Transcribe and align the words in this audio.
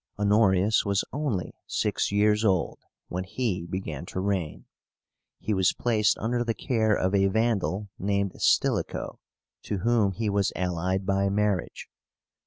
Honorius 0.17 0.83
was 0.83 1.03
only 1.13 1.53
six 1.67 2.11
years 2.11 2.43
old 2.43 2.79
when 3.07 3.23
he 3.23 3.67
began 3.67 4.03
to 4.07 4.19
reign. 4.19 4.65
He 5.39 5.53
was 5.53 5.73
placed 5.73 6.17
under 6.17 6.43
the 6.43 6.55
care 6.55 6.95
of 6.95 7.13
a 7.13 7.27
Vandal 7.27 7.87
named 7.99 8.31
STILICHO, 8.35 9.19
to 9.61 9.77
whom 9.77 10.13
he 10.13 10.27
was 10.27 10.51
allied 10.55 11.05
by 11.05 11.29
marriage. 11.29 11.87